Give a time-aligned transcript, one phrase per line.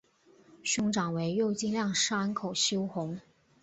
[0.63, 3.19] 兄长为右京亮山口修弘。